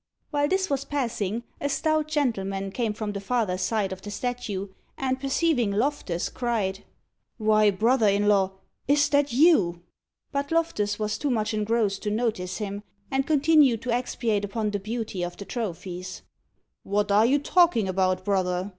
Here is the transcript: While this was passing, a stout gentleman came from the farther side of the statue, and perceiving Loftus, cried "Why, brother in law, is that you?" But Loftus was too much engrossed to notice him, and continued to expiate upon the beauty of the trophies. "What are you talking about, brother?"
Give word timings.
While 0.31 0.47
this 0.47 0.67
was 0.67 0.83
passing, 0.83 1.43
a 1.59 1.69
stout 1.69 2.07
gentleman 2.07 2.71
came 2.71 2.91
from 2.91 3.11
the 3.11 3.21
farther 3.21 3.55
side 3.55 3.91
of 3.91 4.01
the 4.01 4.09
statue, 4.09 4.69
and 4.97 5.19
perceiving 5.21 5.69
Loftus, 5.69 6.27
cried 6.27 6.83
"Why, 7.37 7.69
brother 7.69 8.07
in 8.09 8.27
law, 8.27 8.53
is 8.87 9.09
that 9.09 9.31
you?" 9.31 9.83
But 10.31 10.51
Loftus 10.51 10.97
was 10.97 11.19
too 11.19 11.29
much 11.29 11.53
engrossed 11.53 12.01
to 12.01 12.09
notice 12.09 12.57
him, 12.57 12.81
and 13.11 13.27
continued 13.27 13.83
to 13.83 13.91
expiate 13.93 14.43
upon 14.43 14.71
the 14.71 14.79
beauty 14.79 15.21
of 15.21 15.37
the 15.37 15.45
trophies. 15.45 16.23
"What 16.81 17.11
are 17.11 17.27
you 17.27 17.37
talking 17.37 17.87
about, 17.87 18.25
brother?" 18.25 18.69